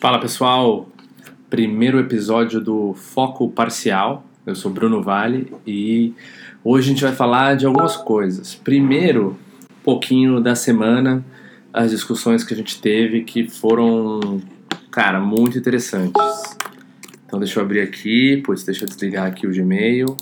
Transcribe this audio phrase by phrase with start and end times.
[0.00, 0.88] Fala pessoal,
[1.50, 4.24] primeiro episódio do Foco Parcial.
[4.46, 6.14] Eu sou Bruno Vale e
[6.62, 8.54] hoje a gente vai falar de algumas coisas.
[8.54, 9.36] Primeiro,
[9.68, 11.24] um pouquinho da semana,
[11.72, 14.40] as discussões que a gente teve que foram,
[14.88, 16.22] cara, muito interessantes.
[17.26, 20.16] Então deixa eu abrir aqui, pois deixa eu desligar aqui o Gmail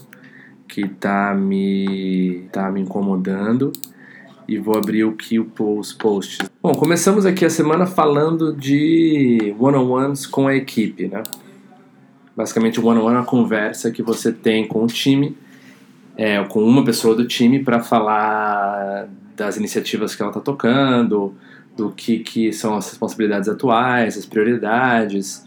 [0.66, 3.74] que tá me tá me incomodando
[4.48, 6.45] e vou abrir o que os posts.
[6.62, 11.22] Bom, começamos aqui a semana falando de one-on-ones com a equipe, né?
[12.34, 15.36] Basicamente, one-on-one é uma conversa que você tem com o time,
[16.16, 19.06] é, com uma pessoa do time para falar
[19.36, 21.34] das iniciativas que ela está tocando,
[21.76, 25.46] do que, que são as responsabilidades atuais, as prioridades,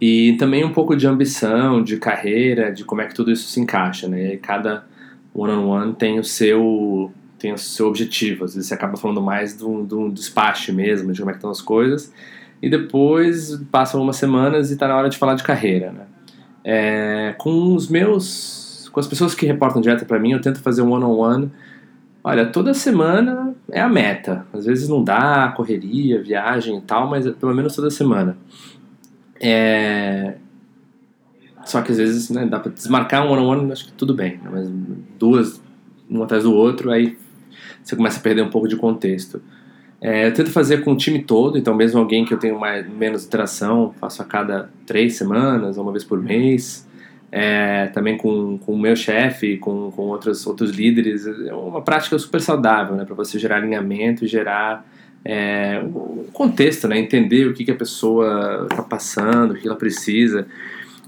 [0.00, 3.60] e também um pouco de ambição, de carreira, de como é que tudo isso se
[3.60, 4.34] encaixa, né?
[4.34, 4.86] E cada
[5.34, 7.12] one-on-one -on -one tem o seu
[7.44, 8.46] tem o seu objetivo.
[8.46, 11.50] Às vezes você acaba falando mais do, do despacho mesmo, de como é que estão
[11.50, 12.10] as coisas.
[12.62, 16.06] E depois passam algumas semanas e está na hora de falar de carreira, né?
[16.64, 18.88] É, com os meus...
[18.90, 21.44] Com as pessoas que reportam direto para mim, eu tento fazer um one-on-one.
[21.44, 21.50] -on -one.
[22.22, 24.46] Olha, toda semana é a meta.
[24.50, 28.38] Às vezes não dá, correria, viagem e tal, mas pelo menos toda semana.
[29.38, 30.36] É...
[31.66, 34.14] Só que às vezes né, dá para desmarcar um one-on-one, -on -one, acho que tudo
[34.14, 34.38] bem.
[34.42, 34.48] Né?
[34.50, 34.70] Mas
[35.18, 35.60] duas,
[36.08, 37.18] um atrás do outro, aí
[37.84, 39.40] você começa a perder um pouco de contexto.
[40.00, 42.86] É, eu tento fazer com o time todo, então mesmo alguém que eu tenho mais,
[42.88, 46.86] menos interação, faço a cada três semanas, uma vez por mês.
[47.36, 51.26] É, também com, com o meu chefe, com, com outros, outros líderes.
[51.26, 54.86] É uma prática super saudável, né, para você gerar alinhamento e gerar
[55.24, 59.76] é, um contexto, né, entender o que, que a pessoa está passando, o que ela
[59.76, 60.46] precisa.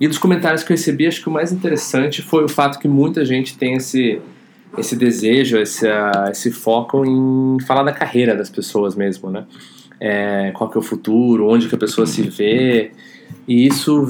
[0.01, 2.89] E dos comentários que eu recebi, acho que o mais interessante foi o fato que
[2.89, 4.21] muita gente tem esse
[4.79, 9.45] esse desejo, esse, uh, esse foco em falar da carreira das pessoas mesmo, né?
[9.99, 12.93] É, qual que é o futuro, onde que a pessoa se vê,
[13.49, 14.05] e isso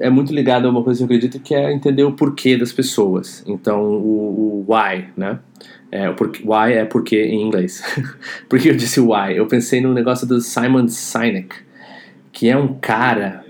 [0.00, 2.72] é muito ligado a uma coisa que eu acredito que é entender o porquê das
[2.72, 3.42] pessoas.
[3.46, 5.38] Então, o, o why, né?
[5.92, 7.82] É, o porquê, why é porquê em inglês.
[8.48, 9.36] Por que eu disse why?
[9.36, 11.54] Eu pensei no negócio do Simon Sinek,
[12.32, 13.44] que é um cara,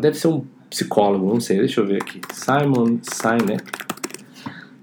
[0.00, 2.20] deve ser um psicólogo, não sei, deixa eu ver aqui.
[2.32, 3.64] Simon Sinek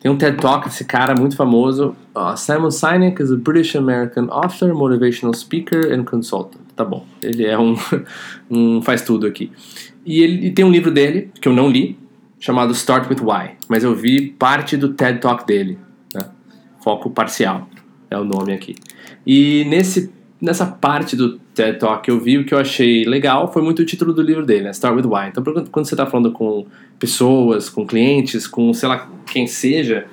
[0.03, 1.95] tem um TED Talk desse cara muito famoso.
[2.13, 6.61] Uh, Simon Sinek is a British American author, motivational speaker and consultant.
[6.75, 7.73] Tá bom, ele é um,
[8.51, 9.49] um faz tudo aqui.
[10.05, 11.97] E ele e tem um livro dele que eu não li,
[12.37, 15.79] chamado Start with Why, mas eu vi parte do TED Talk dele,
[16.13, 16.23] né?
[16.83, 17.69] Foco parcial
[18.11, 18.75] é o nome aqui.
[19.25, 20.11] E nesse
[20.43, 23.81] nessa parte do TED Talk que eu vi, o que eu achei legal foi muito
[23.81, 24.71] o título do livro dele, né?
[24.71, 25.29] Start with Why.
[25.29, 26.65] Então, quando você está falando com
[26.99, 30.05] pessoas, com clientes, com sei lá quem seja,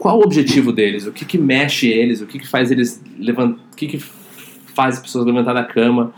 [0.00, 1.06] qual o objetivo deles?
[1.06, 2.20] O que, que mexe eles?
[2.20, 3.62] O que, que faz eles levantar?
[3.72, 3.98] O que, que
[4.74, 6.12] faz as pessoas levantar da cama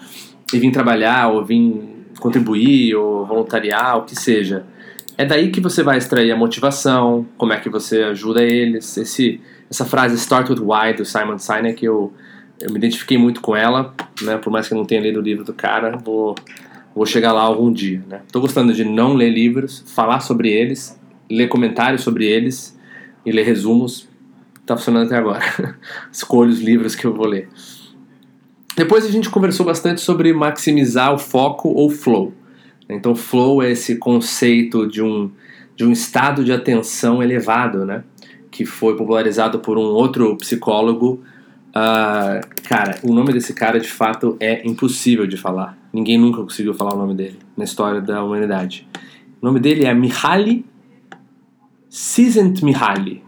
[0.51, 1.79] e vir trabalhar, ou vir
[2.21, 4.65] contribuir, ou voluntariar, o que seja?
[5.19, 8.97] É daí que você vai extrair a motivação, como é que você ajuda eles.
[8.97, 12.15] Esse, essa frase Start with Why do Simon Sinek eu
[12.63, 14.39] eu me identifiquei muito com ela, né?
[14.39, 16.35] Por mais que eu não tenha lido o livro do cara, vou,
[16.95, 18.23] vou chegar lá algum dia, né?
[18.31, 22.79] Tô gostando de não ler livros, falar sobre eles, ler comentários sobre eles
[23.27, 24.09] e ler resumos.
[24.65, 25.43] Tá funcionando até agora.
[26.13, 27.49] Escolho os livros que eu vou ler.
[28.77, 32.33] Depois a gente conversou bastante sobre maximizar o foco ou flow.
[32.89, 35.31] Então, flow é esse conceito de um,
[35.75, 38.05] de um estado de atenção elevado, né?
[38.51, 41.23] Que foi popularizado por um outro psicólogo
[41.73, 45.79] Uh, cara, o nome desse cara de fato é impossível de falar.
[45.93, 48.87] Ninguém nunca conseguiu falar o nome dele na história da humanidade.
[49.41, 50.67] O nome dele é Mihaly
[51.89, 53.23] Csikszentmihalyi.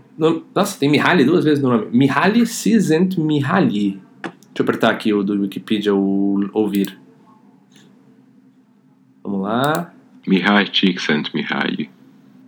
[0.54, 1.86] Nossa, tem Mihaly duas vezes no nome.
[1.90, 4.00] Mihaly Csikszentmihalyi.
[4.22, 6.98] Deixa eu apertar aqui o do Wikipedia o ouvir.
[9.22, 9.92] Vamos lá.
[10.26, 11.90] Mihaly Csikszentmihalyi.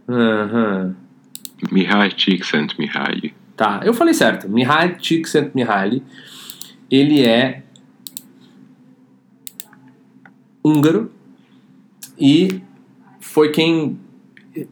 [0.08, 0.94] Aham.
[1.62, 1.72] Uhum.
[1.72, 3.34] Mihaly Csikszentmihalyi.
[3.56, 4.48] Tá, eu falei certo.
[4.48, 6.02] Mihaly Csikszentmihalyi,
[6.90, 7.62] ele é
[10.62, 11.10] húngaro
[12.18, 12.60] e
[13.20, 13.98] foi quem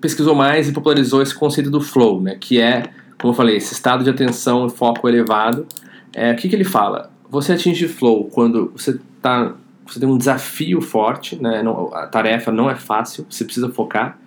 [0.00, 2.36] pesquisou mais e popularizou esse conceito do flow, né?
[2.38, 5.66] Que é, como eu falei, esse estado de atenção e foco elevado.
[6.12, 7.10] É, o que, que ele fala?
[7.30, 9.54] Você atinge flow quando você tá,
[9.86, 11.62] você tem um desafio forte, né?
[11.62, 14.18] Não, a tarefa não é fácil, você precisa focar,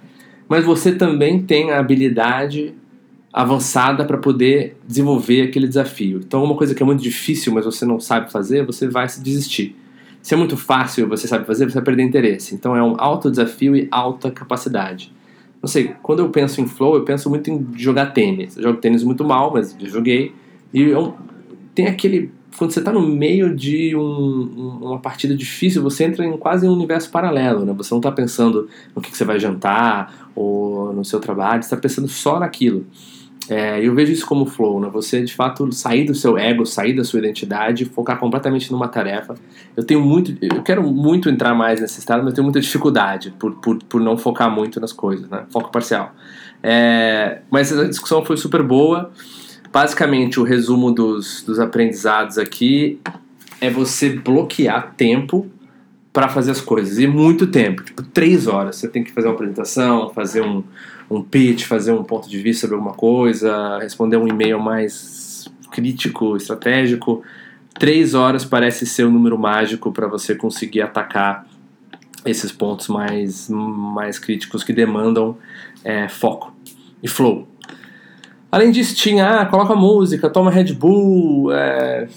[0.50, 2.74] mas você também tem a habilidade
[3.38, 6.22] avançada para poder desenvolver aquele desafio.
[6.25, 9.75] Então, uma coisa que é muito difícil, mas você não sabe fazer, você vai desistir.
[10.24, 12.56] Se é muito fácil e você sabe fazer, você vai perder interesse.
[12.56, 15.13] Então, é um alto desafio e alta capacidade.
[15.62, 18.57] Não sei, quando eu penso em flow, eu penso muito em jogar tênis.
[18.57, 20.33] Eu jogo tênis muito mal, mas eu joguei.
[20.74, 21.13] E eu,
[21.75, 26.36] tem aquele quando você está no meio de um, uma partida difícil, você entra em
[26.38, 27.72] quase um universo paralelo, né?
[27.74, 31.68] Você não está pensando no que, que, você vai jantar ou no seu trabalho, você
[31.68, 32.83] está pensando só naquilo.
[33.50, 34.90] É, eu vejo isso como flow, né?
[34.92, 39.36] Você de fato sair do seu ego, sair da sua identidade, focar completamente numa tarefa.
[39.76, 43.34] Eu tenho muito, eu quero muito entrar mais nesse estado, mas eu tenho muita dificuldade
[43.40, 45.46] por, por, por não focar muito nas coisas, né?
[45.50, 46.14] Foco parcial.
[46.62, 49.12] É, mas essa discussão foi super boa.
[49.72, 53.00] Basicamente, o resumo dos, dos aprendizados aqui
[53.62, 55.48] é você bloquear tempo
[56.12, 56.98] para fazer as coisas.
[56.98, 58.76] E muito tempo, tipo três horas.
[58.76, 60.64] Você tem que fazer uma apresentação, fazer um,
[61.09, 66.36] um pitch, fazer um ponto de vista sobre alguma coisa, responder um e-mail mais crítico,
[66.36, 67.24] estratégico.
[67.74, 71.45] Três horas parece ser o um número mágico para você conseguir atacar
[72.25, 75.38] esses pontos mais, mais críticos que demandam
[75.83, 76.54] é, foco
[77.01, 77.48] e flow.
[78.51, 82.07] Além disso, tinha, ah, coloca música, toma Red Bull, é,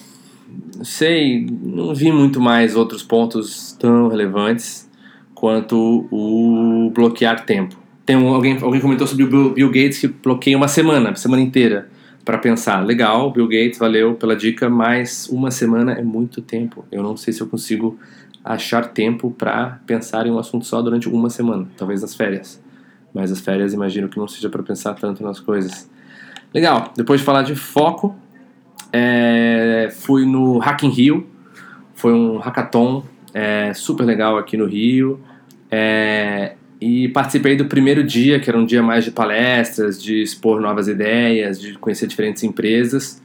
[0.77, 4.89] não sei, não vi muito mais outros pontos tão relevantes
[5.35, 7.80] quanto o bloquear tempo.
[8.11, 11.41] Tem um, alguém, alguém comentou sobre o Bill, Bill Gates que bloqueia uma semana, semana
[11.41, 11.89] inteira,
[12.25, 12.85] para pensar.
[12.85, 16.85] Legal, Bill Gates, valeu pela dica, mas uma semana é muito tempo.
[16.91, 18.01] Eu não sei se eu consigo
[18.45, 22.61] achar tempo para pensar em um assunto só durante uma semana, talvez nas férias.
[23.15, 25.89] Mas as férias imagino que não seja para pensar tanto nas coisas.
[26.53, 28.17] Legal, depois de falar de foco,
[28.93, 31.29] é, fui no Hack in Rio,
[31.95, 35.21] foi um hackathon é, super legal aqui no Rio.
[35.71, 40.61] É, e participei do primeiro dia, que era um dia mais de palestras, de expor
[40.61, 43.23] novas ideias, de conhecer diferentes empresas.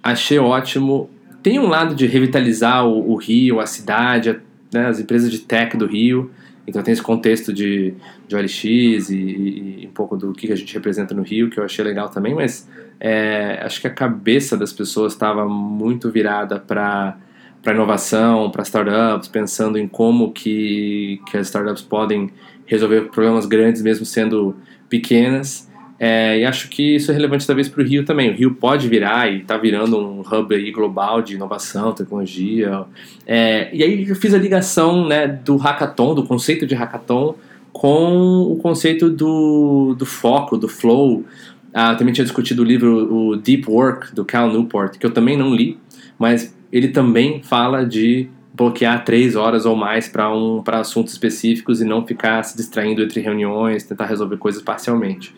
[0.00, 1.10] Achei ótimo.
[1.42, 4.38] Tem um lado de revitalizar o, o Rio, a cidade,
[4.72, 6.30] né, as empresas de tech do Rio.
[6.64, 7.92] Então tem esse contexto de,
[8.28, 8.64] de OLX
[9.10, 11.84] e, e, e, um pouco do que a gente representa no Rio, que eu achei
[11.84, 12.68] legal também, mas
[13.00, 17.16] é, acho que a cabeça das pessoas estava muito virada para
[17.62, 22.32] para inovação, para startups, pensando em como que, que as startups podem
[22.66, 24.54] resolver problemas grandes mesmo sendo
[24.88, 25.70] pequenas.
[25.98, 28.30] É, e acho que isso é relevante talvez para o Rio também.
[28.30, 32.84] O Rio pode virar e está virando um hub aí global de inovação, tecnologia.
[33.24, 37.36] É, e aí eu fiz a ligação né, do hackathon, do conceito de hackathon,
[37.72, 41.24] com o conceito do, do foco, do flow.
[41.72, 45.36] Ah, também tinha discutido o livro o Deep Work, do Cal Newport, que eu também
[45.36, 45.78] não li,
[46.18, 48.28] mas ele também fala de
[48.62, 53.20] bloquear três horas ou mais para um, assuntos específicos e não ficar se distraindo entre
[53.20, 55.34] reuniões, tentar resolver coisas parcialmente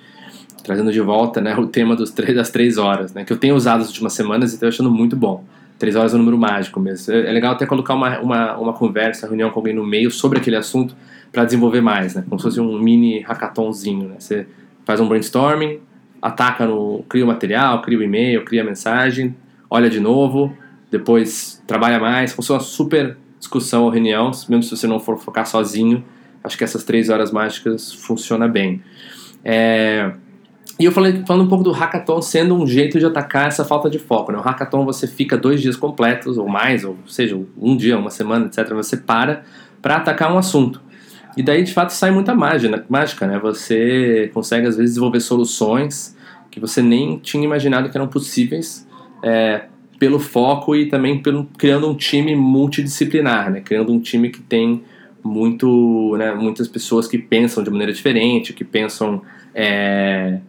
[0.64, 3.54] trazendo de volta né, o tema dos três, das três horas, né, que eu tenho
[3.54, 5.44] usado nas últimas semanas e estou achando muito bom.
[5.78, 7.12] Três horas é um número mágico mesmo.
[7.12, 10.38] É, é legal até colocar uma, uma, uma conversa, reunião com alguém no meio sobre
[10.38, 10.96] aquele assunto
[11.30, 14.08] para desenvolver mais, né, como se fosse um mini hackathonzinho.
[14.08, 14.46] Né, você
[14.86, 15.80] faz um brainstorming,
[16.20, 17.04] ataca no.
[17.08, 19.36] cria o material, cria o e-mail, cria a mensagem,
[19.68, 20.56] olha de novo,
[20.96, 26.04] depois trabalha mais, uma super discussão ou reunião, mesmo se você não for focar sozinho.
[26.42, 28.82] Acho que essas três horas mágicas funciona bem.
[29.44, 30.12] É,
[30.78, 33.90] e eu falei falando um pouco do hackathon sendo um jeito de atacar essa falta
[33.90, 34.30] de foco.
[34.30, 34.38] Né?
[34.38, 38.46] O hackathon você fica dois dias completos ou mais, ou seja, um dia, uma semana,
[38.46, 38.72] etc.
[38.74, 39.42] Você para
[39.82, 40.80] para atacar um assunto.
[41.36, 43.38] E daí de fato sai muita mágica, mágica, né?
[43.40, 46.16] Você consegue às vezes desenvolver soluções
[46.50, 48.86] que você nem tinha imaginado que eram possíveis
[49.22, 49.64] é,
[50.04, 53.62] pelo foco e também pelo, criando um time multidisciplinar, né?
[53.62, 54.82] Criando um time que tem
[55.24, 59.22] muito, né, muitas pessoas que pensam de maneira diferente, que pensam
[59.54, 60.40] é,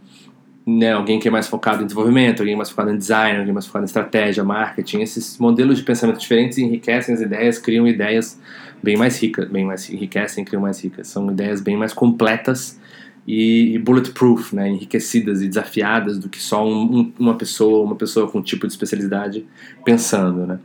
[0.68, 3.66] né, alguém que é mais focado em desenvolvimento, alguém mais focado em design, alguém mais
[3.66, 8.38] focado em estratégia, marketing, esses modelos de pensamento diferentes enriquecem as ideias, criam ideias
[8.84, 12.78] bem mais ricas, bem mais enriquecem, criam mais ricas, são ideias bem mais completas
[13.28, 18.28] e, bulletproof, né, enriquecidas e desafiadas do que só um, um, uma pessoa, uma pessoa
[18.28, 19.46] com um tipo de especialidade
[19.84, 20.60] pensando, né.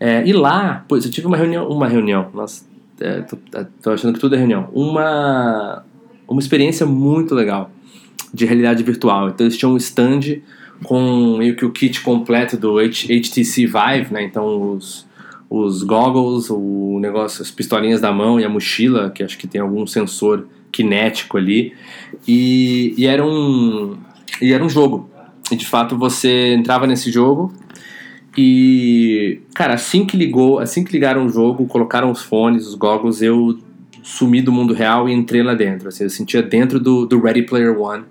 [0.00, 2.64] É, e lá, pois eu tive uma reunião, uma reunião, nossa,
[3.00, 3.36] é, tô,
[3.82, 5.84] tô achando que tudo é reunião, uma
[6.28, 7.70] uma experiência muito legal
[8.32, 9.30] de realidade virtual.
[9.30, 10.42] Então eles tinham um stand
[10.84, 14.22] com meio que o kit completo do HTC Vive, né?
[14.22, 15.06] Então os,
[15.48, 19.60] os goggles, o negócio, as pistolinhas da mão e a mochila, que acho que tem
[19.60, 21.74] algum sensor kinético ali.
[22.26, 23.96] E, e era um
[24.40, 25.10] e era um jogo.
[25.50, 27.52] E de fato você entrava nesse jogo
[28.36, 33.20] e cara, assim que ligou, assim que ligaram o jogo, colocaram os fones, os goggles,
[33.22, 33.58] eu
[34.02, 35.88] sumi do mundo real e entrei lá dentro.
[35.88, 38.04] Assim, eu sentia dentro do, do Ready Player One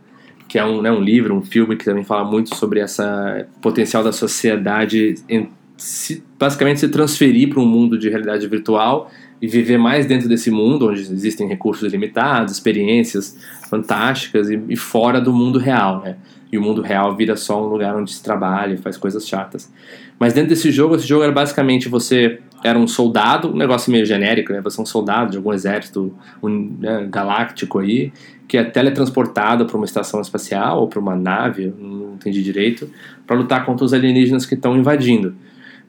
[0.48, 4.04] que é um, né, um livro, um filme que também fala muito sobre essa potencial
[4.04, 9.78] da sociedade em se, basicamente se transferir para um mundo de realidade virtual e viver
[9.78, 13.38] mais dentro desse mundo onde existem recursos limitados, experiências
[13.70, 16.16] fantásticas e, e fora do mundo real, né?
[16.52, 19.72] E o mundo real vira só um lugar onde se trabalha e faz coisas chatas.
[20.18, 24.06] Mas dentro desse jogo, esse jogo era basicamente você era um soldado, um negócio meio
[24.06, 24.62] genérico, né?
[24.62, 28.12] Você é um soldado de algum exército um, né, galáctico aí,
[28.48, 32.90] que é teletransportado para uma estação espacial ou para uma nave, não entendi direito,
[33.28, 35.36] para lutar contra os alienígenas que estão invadindo.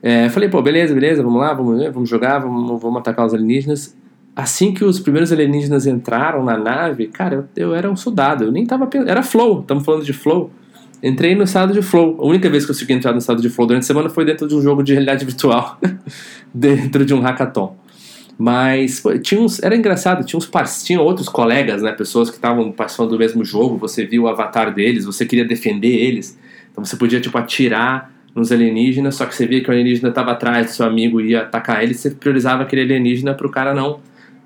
[0.01, 3.95] É, falei, pô, beleza, beleza, vamos lá, vamos, vamos jogar, vamos, vamos atacar os alienígenas.
[4.35, 8.51] Assim que os primeiros alienígenas entraram na nave, cara, eu, eu era um soldado, eu
[8.51, 10.51] nem tava pensando, era flow, estamos falando de flow.
[11.01, 12.17] Entrei no estado de flow.
[12.19, 14.25] A única vez que eu consegui entrar no estado de flow durante a semana foi
[14.25, 15.77] dentro de um jogo de realidade virtual,
[16.53, 17.75] dentro de um hackathon.
[18.37, 20.49] Mas pô, tinha uns, era engraçado, tinha uns
[20.83, 24.73] tinha outros colegas, né, pessoas que estavam participando do mesmo jogo, você viu o avatar
[24.73, 26.39] deles, você queria defender eles.
[26.71, 30.31] Então você podia tipo atirar nos alienígenas, só que você via que o alienígena estava
[30.31, 33.73] atrás do seu amigo e ia atacar ele, você priorizava aquele alienígena para o cara
[33.73, 33.99] não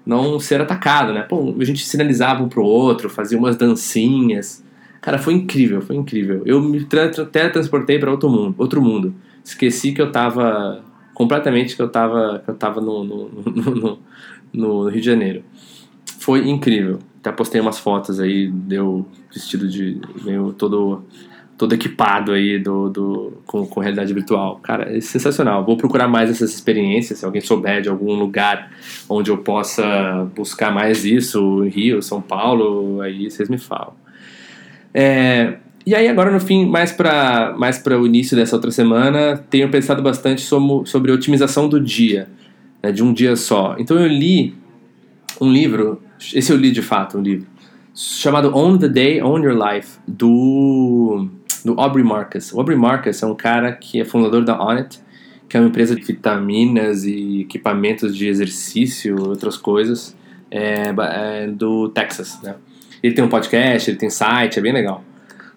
[0.06, 1.22] não ser atacado, né?
[1.22, 4.64] Pô, a gente sinalizava um pro outro, fazia umas dancinhas.
[5.00, 6.42] Cara, foi incrível, foi incrível.
[6.46, 9.16] Eu me teletransportei para outro mundo, outro mundo.
[9.44, 14.00] Esqueci que eu tava completamente que eu tava que eu tava no, no, no,
[14.52, 15.44] no Rio de Janeiro.
[16.20, 17.00] Foi incrível.
[17.20, 21.04] Até postei umas fotos aí, deu vestido de meio todo
[21.64, 24.60] todo equipado aí do, do, com, com realidade virtual.
[24.62, 25.64] Cara, é sensacional.
[25.64, 27.20] Vou procurar mais essas experiências.
[27.20, 28.70] Se alguém souber de algum lugar
[29.08, 33.94] onde eu possa buscar mais isso, Rio, São Paulo, aí vocês me falam.
[34.94, 35.54] É,
[35.86, 39.70] e aí agora no fim, mais para mais para o início dessa outra semana, tenho
[39.70, 42.28] pensado bastante sobre, sobre otimização do dia,
[42.84, 43.78] né, de um dia só.
[43.80, 44.54] Então eu li
[45.40, 46.02] um livro,
[46.34, 47.54] esse eu li de fato, um livro
[47.96, 51.03] chamado Own the Day, Own Your Life do
[51.64, 52.52] do Aubrey Marcus.
[52.52, 55.00] O Aubrey Marcus é um cara que é fundador da Onnit,
[55.48, 60.16] que é uma empresa de vitaminas e equipamentos de exercício, outras coisas,
[60.50, 62.56] é, é do Texas, né?
[63.02, 65.04] Ele tem um podcast, ele tem site, é bem legal.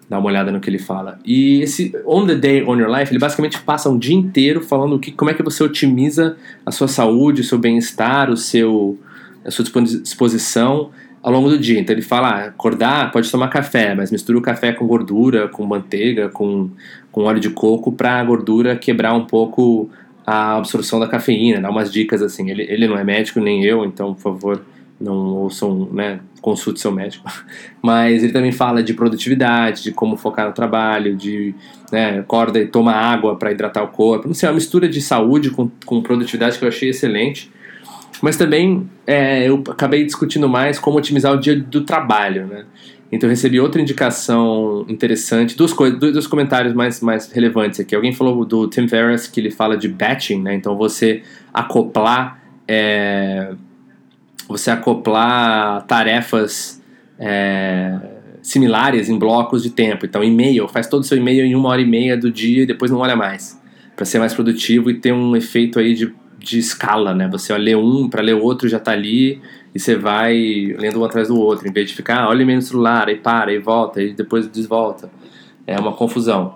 [0.09, 1.17] Dá uma olhada no que ele fala.
[1.23, 4.99] E esse On the Day On Your Life, ele basicamente passa um dia inteiro falando
[4.99, 8.99] que, como é que você otimiza a sua saúde, o seu bem-estar, o seu,
[9.45, 10.91] a sua disposição
[11.27, 11.77] ao longo do dia.
[11.77, 15.65] Então ele fala, ah, acordar, pode tomar café, mas mistura o café com gordura, com
[15.65, 16.69] manteiga, com,
[17.11, 19.89] com óleo de coco para a gordura quebrar um pouco
[20.25, 22.49] a absorção da cafeína, dá umas dicas assim.
[22.49, 24.61] Ele, ele não é médico, nem eu, então por favor
[25.01, 27.29] não ouçam, né, consulte seu médico.
[27.83, 31.53] Mas ele também fala de produtividade, de como focar no trabalho, de
[31.91, 34.27] né, acorda e toma água para hidratar o corpo.
[34.29, 37.51] Não sei, é uma mistura de saúde com, com produtividade que eu achei excelente.
[38.21, 42.65] Mas também é, eu acabei discutindo mais como otimizar o dia do trabalho, né?
[43.11, 47.95] Então eu recebi outra indicação interessante, duas coisas, dois comentários mais, mais relevantes aqui.
[47.95, 50.55] Alguém falou do Tim Ferriss que ele fala de batching, né?
[50.55, 53.53] Então você acoplar é,
[54.47, 56.81] você acoplar tarefas
[57.19, 57.97] é,
[58.41, 60.05] similares em blocos de tempo.
[60.05, 62.65] Então, e-mail, faz todo o seu e-mail em uma hora e meia do dia e
[62.65, 63.59] depois não olha mais,
[63.95, 66.13] para ser mais produtivo e ter um efeito aí de,
[66.47, 67.27] de escala, né?
[67.27, 69.41] Você lê um, para ler o outro já está ali
[69.75, 72.57] e você vai lendo um atrás do outro, em vez de ficar, ah, olha e-mail
[72.57, 75.09] no celular, aí para, aí volta, aí depois desvolta.
[75.65, 76.55] É uma confusão.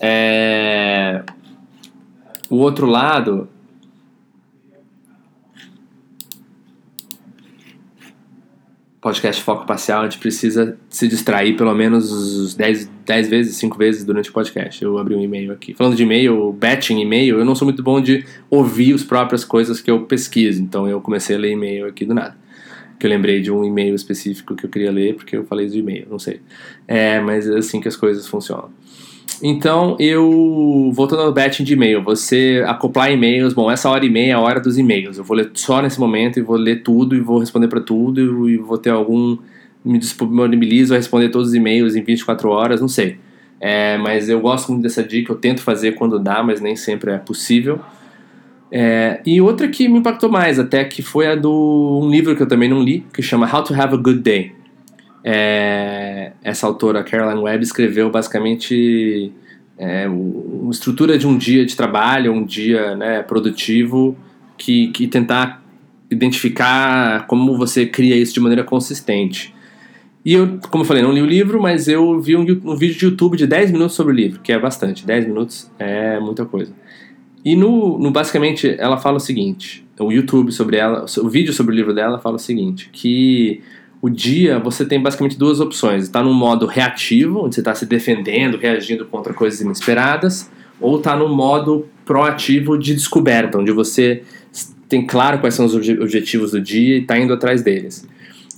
[0.00, 1.22] É...
[2.50, 3.48] O outro lado
[9.02, 14.04] podcast Foco Parcial, a gente precisa se distrair pelo menos 10, 10 vezes, 5 vezes
[14.04, 14.82] durante o podcast.
[14.82, 15.74] Eu abri um e-mail aqui.
[15.74, 19.80] Falando de e-mail, batching e-mail, eu não sou muito bom de ouvir as próprias coisas
[19.80, 22.36] que eu pesquiso, então eu comecei a ler e-mail aqui do nada.
[22.96, 25.76] Que eu lembrei de um e-mail específico que eu queria ler, porque eu falei do
[25.76, 26.40] e-mail, não sei.
[26.86, 28.70] É, mas é assim que as coisas funcionam.
[29.42, 34.30] Então, eu voltando ao batching de e-mail, você acoplar e-mails, bom, essa hora e meia
[34.30, 35.18] é a hora dos e-mails.
[35.18, 38.48] Eu vou ler só nesse momento e vou ler tudo e vou responder para tudo
[38.48, 39.36] e vou ter algum
[39.84, 43.16] me disponibilizo a responder todos os e-mails em 24 horas, não sei.
[43.60, 47.10] É, mas eu gosto muito dessa dica, eu tento fazer quando dá, mas nem sempre
[47.10, 47.80] é possível.
[48.70, 52.42] É, e outra que me impactou mais até que foi a do um livro que
[52.42, 54.52] eu também não li, que chama How to Have a Good Day.
[55.24, 59.32] É, essa autora, Caroline Webb, escreveu basicamente
[59.78, 64.16] é, uma estrutura de um dia de trabalho, um dia né, produtivo,
[64.56, 65.62] que, que tentar
[66.10, 69.54] identificar como você cria isso de maneira consistente.
[70.24, 72.98] E eu, como eu falei, não li o livro, mas eu vi um, um, vídeo
[72.98, 75.04] de YouTube de 10 minutos sobre o livro, que é bastante.
[75.04, 76.72] 10 minutos é muita coisa.
[77.44, 81.74] E no, no basicamente ela fala o seguinte: o YouTube sobre ela, o vídeo sobre
[81.74, 83.62] o livro dela fala o seguinte, que
[84.02, 86.02] o dia você tem basicamente duas opções.
[86.02, 91.14] Está no modo reativo, onde você está se defendendo, reagindo contra coisas inesperadas, ou está
[91.14, 94.24] no modo proativo de descoberta, onde você
[94.88, 98.06] tem claro quais são os objetivos do dia e está indo atrás deles.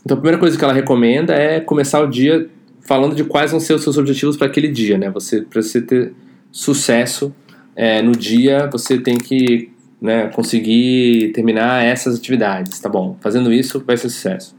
[0.02, 2.48] Então a primeira coisa que ela recomenda é começar o dia
[2.80, 5.10] falando de quais vão ser os seus objetivos para aquele dia, né?
[5.10, 6.14] Você para você ter
[6.50, 7.34] sucesso
[7.76, 9.70] é, no dia, você tem que
[10.00, 13.18] né, conseguir terminar essas atividades, tá bom?
[13.20, 14.56] Fazendo isso vai ser sucesso.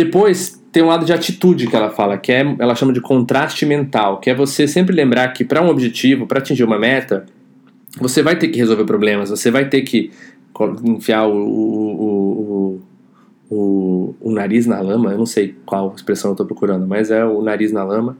[0.00, 3.66] Depois tem um lado de atitude que ela fala, que é ela chama de contraste
[3.66, 7.26] mental, que é você sempre lembrar que para um objetivo, para atingir uma meta,
[8.00, 10.10] você vai ter que resolver problemas, você vai ter que
[10.86, 12.80] enfiar o, o,
[13.50, 17.10] o, o, o nariz na lama, eu não sei qual expressão eu estou procurando, mas
[17.10, 18.16] é o nariz na lama,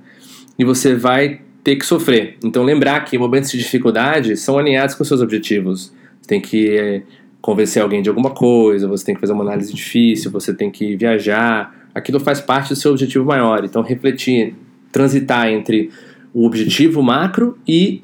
[0.58, 2.36] e você vai ter que sofrer.
[2.44, 5.94] Então lembrar que momentos de dificuldade são alinhados com seus objetivos.
[6.20, 7.02] Você tem que é,
[7.40, 10.96] convencer alguém de alguma coisa, você tem que fazer uma análise difícil, você tem que
[10.96, 11.74] viajar.
[11.94, 13.64] Aquilo faz parte do seu objetivo maior.
[13.64, 14.54] Então refletir,
[14.92, 15.90] transitar entre
[16.32, 18.02] o objetivo macro e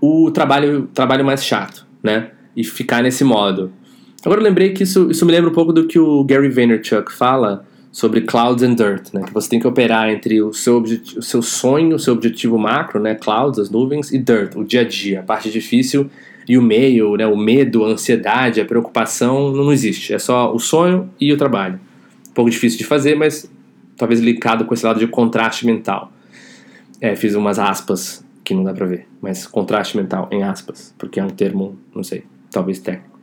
[0.00, 2.30] o trabalho, trabalho mais chato, né?
[2.56, 3.72] E ficar nesse modo.
[4.24, 7.12] Agora eu lembrei que isso, isso me lembra um pouco do que o Gary Vaynerchuk
[7.12, 9.22] fala sobre clouds and dirt, né?
[9.26, 13.00] Que você tem que operar entre o seu, o seu sonho, o seu objetivo macro,
[13.00, 13.14] né?
[13.14, 16.08] Clouds, as nuvens, e dirt, o dia a dia, a parte difícil
[16.48, 17.26] e o meio, né?
[17.26, 20.14] O medo, a ansiedade, a preocupação não existe.
[20.14, 21.78] É só o sonho e o trabalho.
[22.30, 23.50] Um pouco difícil de fazer, mas
[23.96, 26.10] talvez ligado com esse lado de contraste mental.
[27.00, 31.20] É, fiz umas aspas que não dá pra ver, mas contraste mental em aspas, porque
[31.20, 33.18] é um termo, não sei, talvez técnico.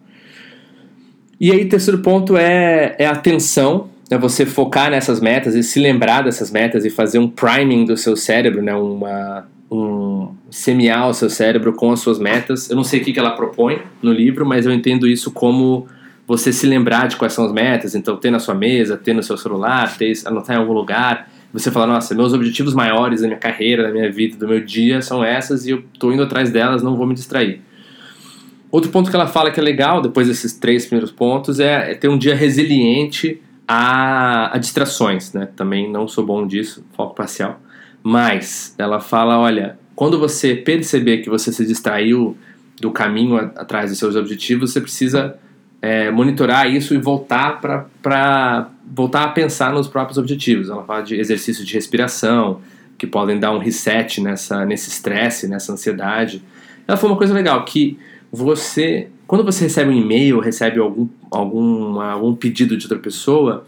[1.39, 5.79] E aí, terceiro ponto é, é a atenção, é você focar nessas metas e se
[5.79, 11.13] lembrar dessas metas e fazer um priming do seu cérebro, né, uma, um semear o
[11.13, 12.69] seu cérebro com as suas metas.
[12.69, 15.87] Eu não sei o que, que ela propõe no livro, mas eu entendo isso como
[16.27, 19.21] você se lembrar de quais são as metas, então ter na sua mesa, ter no
[19.21, 23.39] seu celular, ter, anotar em algum lugar, você falar, nossa, meus objetivos maiores da minha
[23.39, 26.81] carreira, da minha vida, do meu dia são essas e eu estou indo atrás delas,
[26.83, 27.61] não vou me distrair.
[28.71, 31.95] Outro ponto que ela fala que é legal, depois desses três primeiros pontos, é, é
[31.95, 35.47] ter um dia resiliente a, a, distrações, né?
[35.55, 37.61] Também não sou bom disso, foco parcial.
[38.07, 42.37] Mas ela fala, olha, quando você perceber que você se distraiu
[42.79, 45.35] do caminho atrás dos seus objetivos, você precisa
[45.81, 50.69] é, monitorar isso e voltar para voltar a pensar nos próprios objetivos.
[50.69, 52.61] Ela fala de exercícios de respiração
[52.95, 56.43] que podem dar um reset nessa nesse estresse, nessa ansiedade.
[56.87, 57.97] Ela falou uma coisa legal que
[58.31, 63.65] você quando você recebe um e-mail, recebe algum, algum, algum pedido de outra pessoa,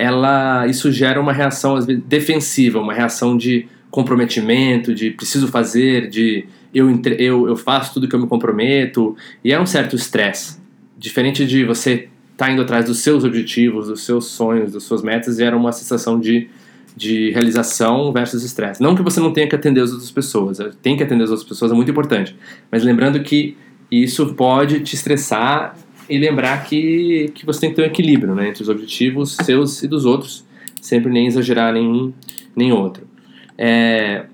[0.00, 6.08] ela isso gera uma reação às vezes, defensiva, uma reação de comprometimento, de preciso fazer,
[6.08, 10.58] de eu, eu, eu faço tudo que eu me comprometo, e é um certo estresse.
[10.96, 15.02] Diferente de você estar tá indo atrás dos seus objetivos, dos seus sonhos, das suas
[15.02, 16.48] metas, gera uma sensação de,
[16.96, 18.80] de realização versus estresse.
[18.80, 21.48] Não que você não tenha que atender as outras pessoas, tem que atender as outras
[21.48, 22.36] pessoas, é muito importante,
[22.70, 23.56] mas lembrando que
[23.90, 25.76] isso pode te estressar
[26.10, 29.82] e lembrar que, que você tem que ter um equilíbrio né, entre os objetivos seus
[29.82, 30.44] e dos outros,
[30.80, 32.12] sempre nem exagerar nenhum
[32.54, 33.06] nem outro.
[33.56, 34.26] É,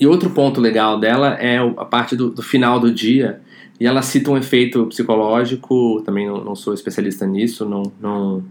[0.00, 3.40] e outro ponto legal dela é a parte do, do, final do dia,
[3.78, 8.44] e ela cita um efeito psicológico, também não, não sou especialista nisso, não, não,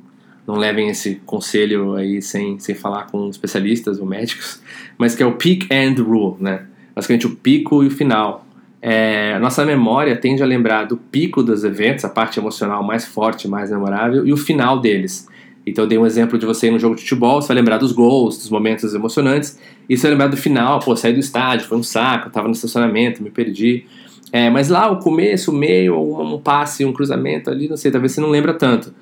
[0.46, 4.62] não levem esse conselho aí sem, sem falar com especialistas ou médicos,
[4.98, 6.66] mas que é o peak end rule, né?
[6.96, 8.46] Basicamente o pico e o final.
[8.86, 13.48] É, nossa memória tende a lembrar do pico dos eventos, a parte emocional mais forte,
[13.48, 15.26] mais memorável, e o final deles.
[15.65, 17.78] Então eu dei um exemplo de você ir no jogo de futebol, você vai lembrar
[17.78, 21.65] dos gols, dos momentos emocionantes, e você vai lembrar do final, pô, saí do estádio,
[21.65, 23.86] foi um saco, tava no estacionamento, me perdi.
[24.34, 27.89] É, mas lá o começo, o meio, um, um passe, um cruzamento ali, não sei,
[27.89, 28.93] talvez você não lembra tanto.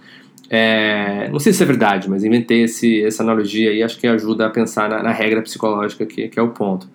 [0.48, 4.46] É, não sei se é verdade, mas inventei esse, essa analogia e acho que ajuda
[4.46, 6.88] a pensar na, na regra psicológica que, que é o ponto.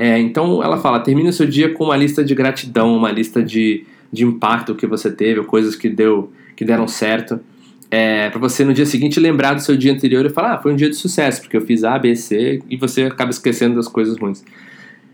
[0.00, 3.42] É, então ela fala: termine o seu dia com uma lista de gratidão, uma lista
[3.42, 7.38] de, de impacto que você teve, coisas que, deu, que deram certo.
[7.90, 10.72] É, para você no dia seguinte lembrar do seu dia anterior e falar: ah, foi
[10.72, 13.88] um dia de sucesso, porque eu fiz A, B, C, e você acaba esquecendo das
[13.88, 14.42] coisas ruins.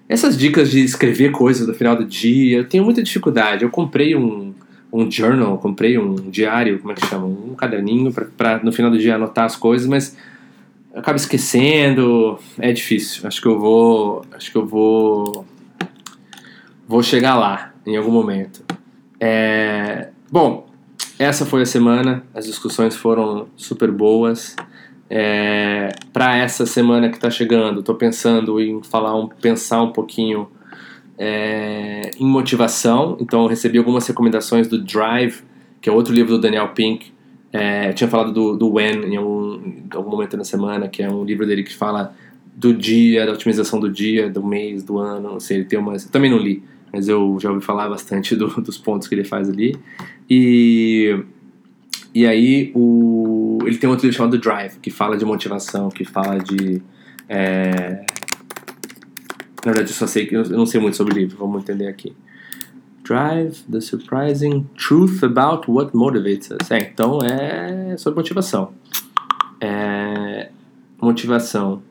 [0.08, 3.64] Essas dicas de escrever coisas no final do dia, eu tenho muita dificuldade.
[3.64, 4.54] Eu comprei um,
[4.92, 7.26] um journal, comprei um diário, como é que chama?
[7.26, 10.16] Um caderninho para no final do dia anotar as coisas, mas
[10.96, 13.26] acaba esquecendo, é difícil.
[13.28, 15.44] Acho que eu vou, acho que eu vou,
[16.88, 18.64] vou chegar lá em algum momento.
[19.20, 20.66] É, bom,
[21.18, 22.24] essa foi a semana.
[22.34, 24.56] As discussões foram super boas.
[25.08, 30.48] É, para essa semana que está chegando, estou pensando em falar um, pensar um pouquinho
[31.18, 33.18] é, em motivação.
[33.20, 35.42] Então, recebi algumas recomendações do Drive,
[35.80, 37.12] que é outro livro do Daniel Pink,
[37.56, 41.02] é, eu tinha falado do, do When em algum, em algum momento na semana, que
[41.02, 42.14] é um livro dele que fala
[42.54, 46.04] do dia, da otimização do dia, do mês, do ano, não sei, ele tem umas...
[46.04, 49.24] Eu também não li, mas eu já ouvi falar bastante do, dos pontos que ele
[49.24, 49.76] faz ali.
[50.28, 51.18] E,
[52.14, 56.38] E aí o, ele tem outro livro chamado Drive, que fala de motivação, que fala
[56.38, 56.80] de.
[57.28, 58.06] É...
[59.62, 61.88] Na verdade, eu só sei que eu não sei muito sobre o livro, vamos entender
[61.88, 62.14] aqui.
[63.06, 66.70] Drive, the surprising truth about what motivates us.
[66.70, 68.72] É, então é sobre motivação.
[69.60, 70.50] É,
[71.00, 71.82] motivação.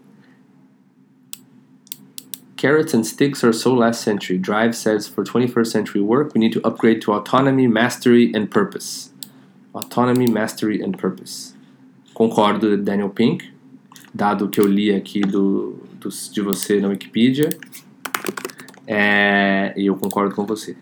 [2.57, 4.37] Carrots and sticks are so last century.
[4.37, 9.15] Drive says for 21st century work, we need to upgrade to autonomy, mastery and purpose.
[9.75, 11.53] Autonomy, Mastery and Purpose.
[12.13, 13.51] Concordo, Daniel Pink,
[14.13, 17.49] dado que eu li aqui do, do de você na Wikipedia.
[18.87, 20.77] É, e eu concordo com você.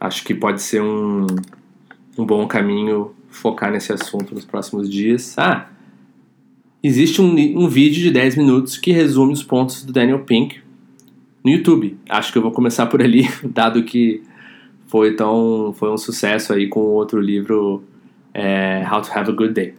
[0.00, 1.26] Acho que pode ser um,
[2.16, 5.34] um bom caminho focar nesse assunto nos próximos dias.
[5.38, 5.68] Ah,
[6.82, 10.60] existe um, um vídeo de 10 minutos que resume os pontos do Daniel Pink
[11.44, 11.96] no YouTube.
[12.08, 14.22] Acho que eu vou começar por ali, dado que
[14.86, 17.84] foi tão foi um sucesso aí com o outro livro
[18.32, 19.74] é, How to Have a Good Day.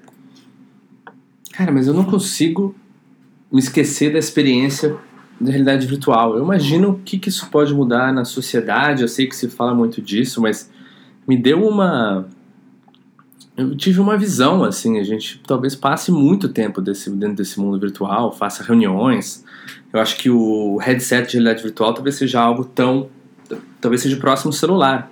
[1.52, 2.76] Cara, mas eu não consigo
[3.52, 4.96] me esquecer da experiência
[5.40, 6.36] da realidade virtual.
[6.36, 9.02] Eu imagino o que, que isso pode mudar na sociedade.
[9.02, 10.70] Eu sei que se fala muito disso, mas
[11.28, 12.28] me deu uma
[13.60, 17.78] eu tive uma visão assim, a gente talvez passe muito tempo desse, dentro desse mundo
[17.78, 19.44] virtual, faça reuniões.
[19.92, 23.10] Eu acho que o headset de realidade virtual talvez seja algo tão
[23.82, 25.12] talvez seja próximo celular.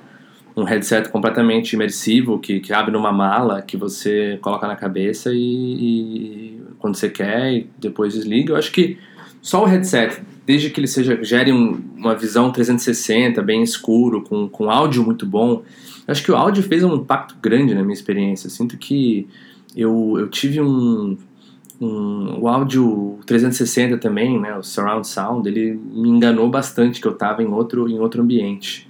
[0.55, 5.37] Um headset completamente imersivo que, que abre numa mala que você coloca na cabeça e,
[5.37, 8.53] e quando você quer e depois desliga.
[8.53, 8.97] Eu acho que
[9.47, 14.49] só o headset, desde que ele seja gere um, uma visão 360, bem escuro, com,
[14.49, 15.63] com áudio muito bom,
[16.05, 18.47] eu acho que o áudio fez um impacto grande na minha experiência.
[18.47, 19.25] Eu sinto que
[19.73, 21.17] eu, eu tive um,
[21.79, 27.13] um, o áudio 360 também, né, o surround sound, ele me enganou bastante que eu
[27.13, 28.85] estava em outro em outro ambiente.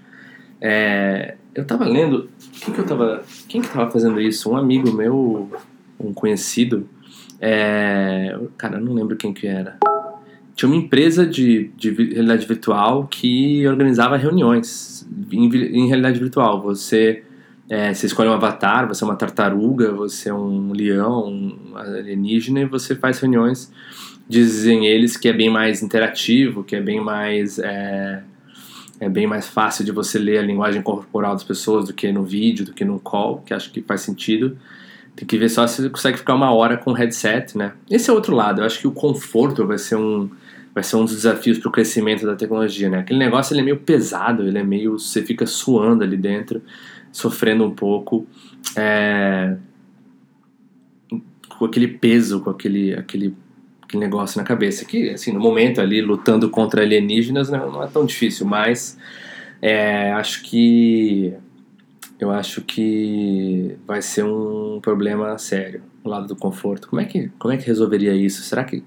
[0.60, 2.32] É, eu estava lendo,
[2.64, 4.50] quem que eu tava, quem que estava fazendo isso?
[4.50, 5.52] Um amigo meu,
[6.00, 6.90] um conhecido,
[7.40, 9.78] é, cara, não lembro quem que era.
[10.58, 16.62] Tinha uma empresa de, de realidade virtual que organizava reuniões em, em realidade virtual.
[16.64, 17.24] Você
[17.70, 22.62] é, você escolhe um avatar, você é uma tartaruga, você é um leão, um alienígena,
[22.62, 23.72] e você faz reuniões.
[24.28, 27.60] Dizem eles que é bem mais interativo, que é bem mais.
[27.60, 28.24] É,
[29.00, 32.24] é bem mais fácil de você ler a linguagem corporal das pessoas do que no
[32.24, 34.58] vídeo, do que no call, que acho que faz sentido.
[35.16, 37.74] Tem que ver só se você consegue ficar uma hora com o headset, né?
[37.90, 38.62] Esse é outro lado.
[38.62, 40.30] Eu acho que o conforto vai ser um,
[40.78, 43.00] vai ser um dos desafios para o crescimento da tecnologia, né?
[43.00, 45.00] Aquele negócio ele é meio pesado, ele é meio.
[45.00, 46.62] Você fica suando ali dentro
[47.12, 48.28] sofrendo um pouco
[48.76, 49.58] é,
[51.58, 53.34] com aquele peso, com aquele, aquele,
[53.82, 54.86] aquele negócio na cabeça.
[54.86, 59.00] Que, assim, no momento ali, lutando contra alienígenas, não, não é tão difícil, mas
[59.60, 61.34] é, acho que
[62.20, 66.88] eu acho que vai ser um problema sério o lado do conforto.
[66.88, 68.44] Como é que, como é que resolveria isso?
[68.44, 68.84] Será que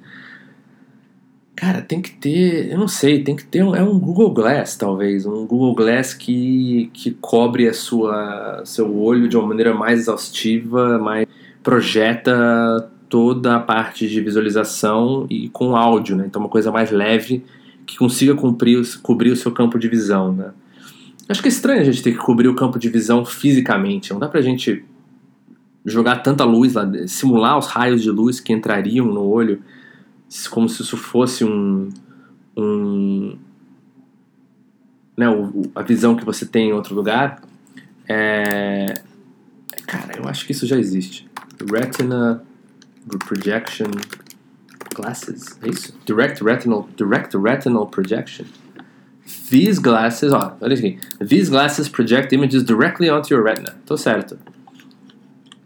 [1.61, 4.79] Cara, tem que ter, eu não sei, tem que ter um, é um Google Glass
[4.79, 10.01] talvez, um Google Glass que, que cobre a sua seu olho de uma maneira mais
[10.01, 11.27] exaustiva, mais
[11.63, 16.25] projeta toda a parte de visualização e com áudio, né?
[16.27, 17.45] Então uma coisa mais leve
[17.85, 20.53] que consiga cumprir, cobrir o seu campo de visão, né?
[21.29, 24.15] Acho que é estranho a gente ter que cobrir o campo de visão fisicamente.
[24.15, 24.83] Não dá pra gente
[25.85, 29.61] jogar tanta luz lá, simular os raios de luz que entrariam no olho
[30.51, 31.89] como se isso fosse um,
[32.57, 33.39] um
[35.17, 37.43] né, o, a visão que você tem em outro lugar,
[38.09, 38.95] é,
[39.87, 41.29] cara, eu acho que isso já existe.
[41.71, 42.43] Retina
[43.27, 43.91] projection
[44.95, 45.95] glasses, é isso?
[46.07, 48.47] Direct retinal, direct retinal projection.
[49.49, 50.99] These glasses, ó, olha aqui.
[51.21, 53.77] These glasses project images directly onto your retina.
[53.87, 54.39] Tô certo.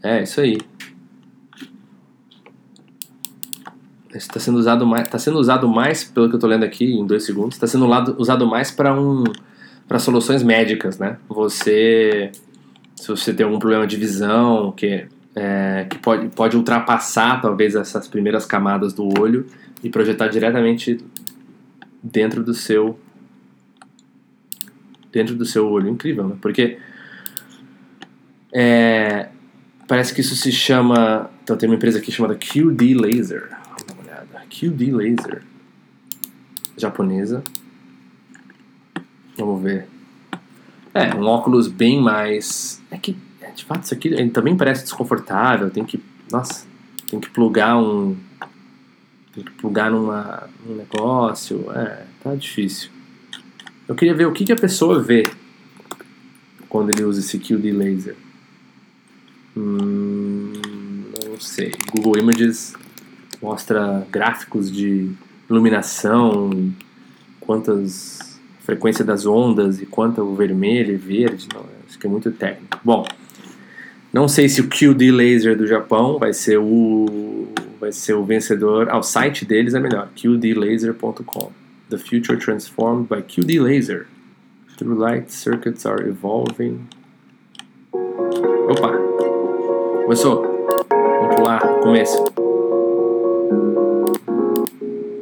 [0.02, 0.58] É, isso aí.
[4.18, 7.06] Está sendo usado mais, está sendo usado mais, pelo que eu estou lendo aqui em
[7.06, 7.86] dois segundos, está sendo
[8.18, 9.24] usado, mais para um,
[9.88, 11.16] para soluções médicas, né?
[11.28, 12.30] Você,
[12.94, 18.06] se você tem algum problema de visão, que é, que pode, pode ultrapassar talvez essas
[18.06, 19.46] primeiras camadas do olho
[19.82, 21.04] e projetar diretamente
[22.00, 22.98] dentro do seu
[25.10, 26.36] dentro do seu olho, incrível, né?
[26.40, 26.78] Porque
[28.52, 29.28] é,
[29.88, 33.63] parece que isso se chama, então tem uma empresa aqui chamada QD Laser
[34.54, 35.42] QD Laser
[36.78, 37.42] japonesa.
[39.36, 39.88] Vamos ver.
[40.94, 42.80] É, um óculos bem mais.
[42.90, 45.70] É que, é, de fato, isso aqui também parece desconfortável.
[45.70, 46.00] Tem que.
[46.30, 46.66] Nossa,
[47.10, 48.16] tem que plugar um.
[49.34, 51.68] Tem que plugar numa, num negócio.
[51.72, 52.90] É, tá difícil.
[53.88, 55.24] Eu queria ver o que, que a pessoa vê
[56.68, 58.16] quando ele usa esse QD laser.
[59.56, 60.52] Hum,
[61.28, 61.72] não sei.
[61.92, 62.74] Google Images
[63.44, 65.10] mostra gráficos de
[65.50, 66.72] iluminação,
[67.38, 71.46] quantas frequência das ondas e quanto vermelho e verde.
[71.52, 72.80] Não, acho que é muito técnico.
[72.82, 73.06] Bom,
[74.10, 77.46] não sei se o QD Laser do Japão vai ser o
[77.78, 78.88] vai ser o vencedor.
[78.90, 81.52] Ah, o site deles é melhor, qdlaser.com.
[81.90, 84.06] The future transformed by QD Laser.
[84.78, 86.88] Through light circuits are evolving.
[87.92, 88.90] Opa!
[90.02, 90.42] Começou.
[90.88, 91.60] Vamos pular.
[91.82, 92.43] Começo.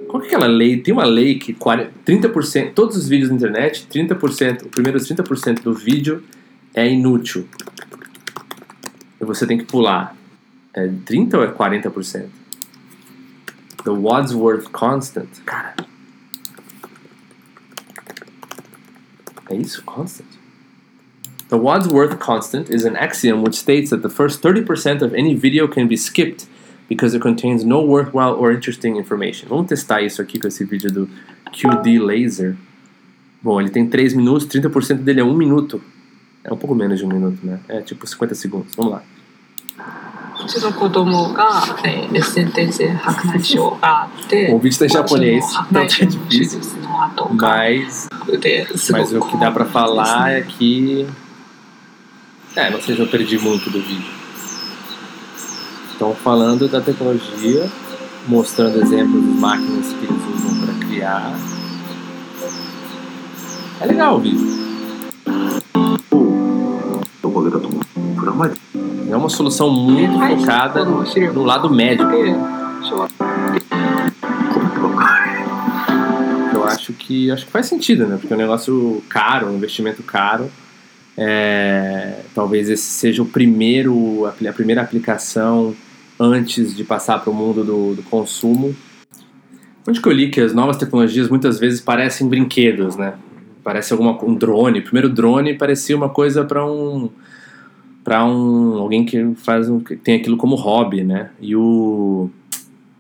[0.08, 0.80] Qual que é aquela lei?
[0.80, 5.62] Tem uma lei que 40, 30%, todos os vídeos na internet, 30%, o primeiro 30%
[5.62, 6.22] do vídeo
[6.74, 7.48] é inútil.
[9.20, 10.16] E você tem que pular.
[10.74, 12.26] É 30 ou é 40%?
[13.84, 15.28] The Wadsworth Constant.
[15.44, 15.74] Cara.
[19.50, 19.82] É isso?
[19.84, 20.42] Constant?
[21.52, 25.68] The Wadsworth constant is an axiom which states that the first 30% of any video
[25.68, 26.46] can be skipped
[26.91, 29.47] because it contains no worthwhile or interesting information.
[29.49, 31.09] Vamos testar isso aqui com esse vídeo do
[31.51, 32.55] QD Laser.
[33.41, 35.81] Bom, ele tem 3 minutos, 30% dele é 1 minuto.
[36.43, 37.59] É um pouco menos de 1 minuto, né?
[37.67, 38.73] É tipo 50 segundos.
[38.75, 39.03] Vamos lá.
[40.39, 46.59] うちの子供が、えー、レッスン転生白内障があって、 O vídeo está em japonês, その白 então 内 tá 障の手 difícil.
[46.61, 48.07] 術の後が Mas,
[48.39, 51.07] ですご mas く o que dá pra falar é que.
[52.55, 54.05] É, não sei se eu perdi muito do vídeo.
[56.02, 57.70] Então, falando da tecnologia,
[58.26, 61.32] mostrando exemplos de máquinas que eles usam para criar.
[63.80, 64.48] É legal o vídeo.
[69.08, 72.10] É uma solução muito focada no lado médico.
[76.52, 78.16] Eu acho que acho que faz sentido, né?
[78.20, 80.50] Porque é um negócio caro, um investimento caro.
[81.16, 85.72] É, talvez esse seja o primeiro, a primeira aplicação
[86.22, 88.74] antes de passar para o mundo do, do consumo.
[89.86, 93.14] Onde que eu li que as novas tecnologias muitas vezes parecem brinquedos, né?
[93.64, 94.78] Parece alguma um drone.
[94.78, 97.10] O primeiro drone parecia uma coisa para um
[98.04, 101.30] para um alguém que faz um, que tem aquilo como hobby, né?
[101.40, 102.30] E o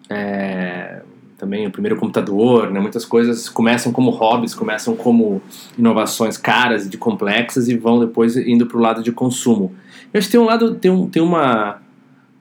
[0.08, 1.02] é,
[1.38, 2.80] também o primeiro computador, né?
[2.80, 5.40] Muitas coisas começam como hobbies, começam como
[5.78, 9.72] inovações caras e de complexas e vão depois indo para o lado de consumo.
[10.12, 11.80] Eu acho que tem um lado, tem, um, tem uma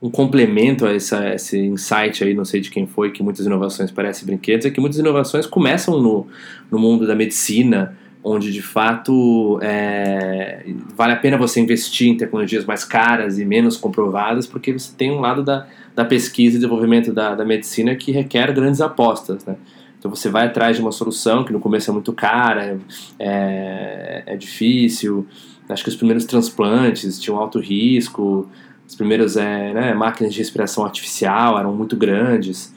[0.02, 3.92] um complemento a essa, esse insight aí, não sei de quem foi, que muitas inovações
[3.92, 6.26] parecem brinquedos, é que muitas inovações começam no,
[6.68, 10.64] no mundo da medicina, onde de fato é,
[10.96, 15.12] vale a pena você investir em tecnologias mais caras e menos comprovadas, porque você tem
[15.12, 19.54] um lado da, da pesquisa e desenvolvimento da, da medicina que requer grandes apostas, né?
[19.98, 22.76] Então você vai atrás de uma solução que no começo é muito cara,
[23.20, 25.28] é, é difícil.
[25.68, 28.50] Acho que os primeiros transplantes tinham alto risco,
[28.92, 32.74] as primeiras é, né, máquinas de respiração artificial eram muito grandes.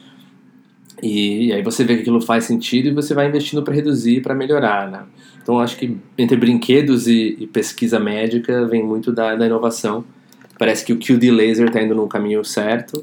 [1.02, 4.22] E, e, aí você vê que aquilo faz sentido e você vai investindo para reduzir,
[4.22, 5.02] para melhorar, né?
[5.42, 10.06] Então acho que entre brinquedos e, e pesquisa médica vem muito da, da, inovação.
[10.58, 12.98] Parece que o QD Laser está indo no caminho certo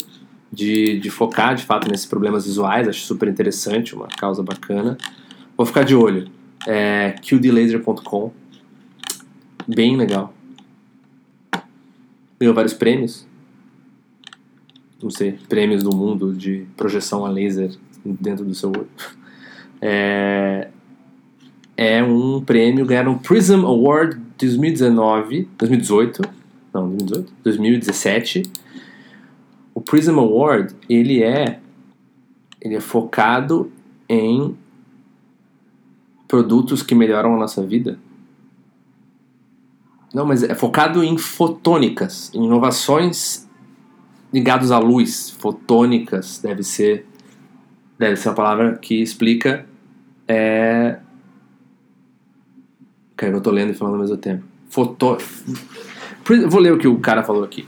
[0.52, 2.88] de, de focar de fato nesses problemas visuais.
[2.88, 4.98] Acho super interessante, uma causa bacana.
[5.56, 6.28] Vou ficar de olho.
[6.66, 8.32] É qdlaser.com.
[9.68, 10.34] Bem legal.
[12.44, 13.26] Ganhou vários prêmios.
[15.02, 17.72] Não sei, prêmios do mundo de projeção a laser
[18.04, 18.90] dentro do seu olho.
[19.86, 20.70] É,
[21.76, 26.22] é um prêmio, ganharam um Prism Award 2019, 2018,
[26.74, 28.44] não, 2018, 2017.
[29.76, 31.60] O Prism Award, ele é
[32.62, 33.70] ele é focado
[34.08, 34.56] em
[36.30, 38.00] produtos que melhoram a nossa vida.
[40.14, 43.48] Não, mas é focado em fotônicas, em inovações
[44.32, 45.32] ligadas à luz.
[45.40, 47.06] Fotônicas deve ser
[47.98, 49.66] deve ser a palavra que explica
[50.28, 50.98] é
[53.16, 54.44] Cara, eu tô lendo e falando ao mesmo tempo.
[54.70, 55.18] Foto...
[56.50, 57.68] Vou ler o que o cara falou aqui.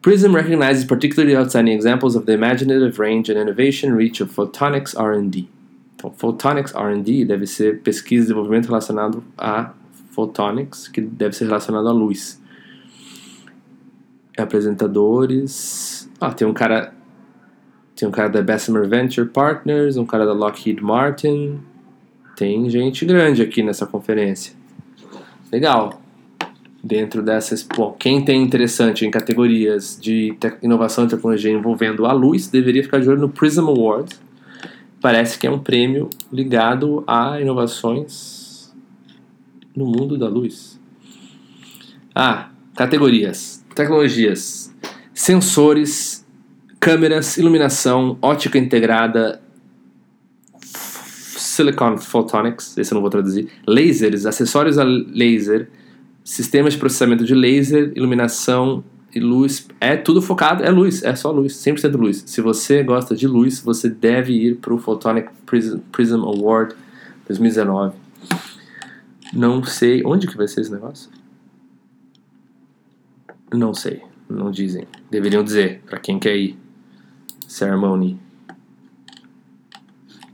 [0.00, 5.48] Prism recognizes particularly outstanding examples of the imaginative range and innovation reach of photonics R&D.
[5.96, 9.72] Então, photonics R&D deve ser pesquisa e desenvolvimento relacionado a
[10.16, 12.40] photonics, que deve ser relacionado à luz.
[14.36, 16.10] Apresentadores.
[16.18, 16.94] Ah, tem um cara.
[17.94, 21.60] Tem um cara da Bessemer Venture Partners, um cara da Lockheed Martin.
[22.34, 24.54] Tem gente grande aqui nessa conferência.
[25.52, 26.00] Legal.
[26.82, 27.62] Dentro dessas.
[27.62, 33.00] Bom, quem tem interessante em categorias de inovação e tecnologia envolvendo a luz deveria ficar
[33.00, 34.14] de olho no Prism Award.
[35.00, 38.35] Parece que é um prêmio ligado a inovações
[39.76, 40.80] no mundo da luz.
[42.14, 43.64] Ah, categorias.
[43.74, 44.74] tecnologias,
[45.12, 46.26] sensores,
[46.80, 49.42] câmeras, iluminação, ótica integrada,
[51.56, 55.68] silicon photonics, esse eu não vou traduzir, lasers, acessórios a laser,
[56.24, 58.82] sistemas de processamento de laser, iluminação
[59.14, 59.66] e luz.
[59.80, 62.24] É tudo focado, é luz, é só luz, 100% luz.
[62.26, 65.28] Se você gosta de luz, você deve ir para o Photonic
[65.92, 66.74] Prism Award
[67.26, 67.94] 2019.
[69.32, 70.02] Não sei.
[70.04, 71.10] Onde que vai ser esse negócio?
[73.52, 74.02] Não sei.
[74.28, 74.86] Não dizem.
[75.10, 76.58] Deveriam dizer, para quem quer ir.
[77.46, 78.18] Ceremony.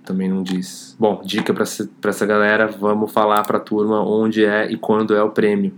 [0.05, 0.97] Também não diz.
[0.99, 1.65] Bom, dica para
[2.11, 5.73] essa galera: vamos falar para a turma onde é e quando é o prêmio.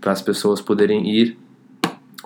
[0.00, 1.38] Para as pessoas poderem ir.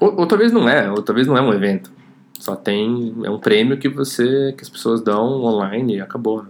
[0.01, 1.93] Ou, ou talvez não é, ou talvez não é um evento.
[2.39, 3.15] Só tem.
[3.25, 4.55] É um prêmio que você.
[4.57, 6.47] que as pessoas dão online e acabou.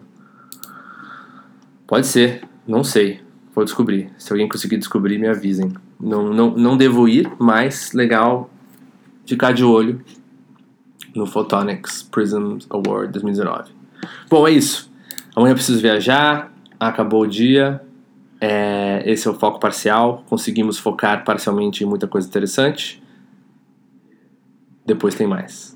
[1.87, 3.26] Pode ser, não sei.
[3.57, 4.13] Vou descobrir.
[4.19, 5.73] Se alguém conseguir descobrir, me avisem.
[5.99, 8.51] Não, não, não devo ir, mas legal
[9.25, 10.05] ficar de olho
[11.15, 13.71] no Photonics Prism Award 2019.
[14.29, 14.93] Bom, é isso.
[15.35, 16.53] Amanhã eu preciso viajar.
[16.79, 17.81] Acabou o dia.
[18.39, 20.23] É, esse é o foco parcial.
[20.29, 23.03] Conseguimos focar parcialmente em muita coisa interessante.
[24.85, 25.75] Depois tem mais.